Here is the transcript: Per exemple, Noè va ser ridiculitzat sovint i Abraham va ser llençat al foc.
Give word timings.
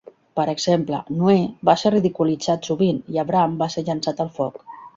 Per 0.37 0.45
exemple, 0.53 1.01
Noè 1.19 1.35
va 1.69 1.75
ser 1.81 1.91
ridiculitzat 1.97 2.71
sovint 2.73 2.99
i 3.17 3.23
Abraham 3.27 3.57
va 3.63 3.69
ser 3.75 3.87
llençat 3.91 4.25
al 4.27 4.37
foc. 4.41 4.63